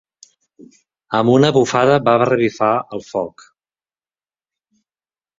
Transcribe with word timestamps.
Amb 1.17 1.31
una 1.33 1.51
bufada 1.57 1.99
va 2.07 2.15
revifar 2.21 2.69
el 2.97 3.03
foc. 3.09 3.45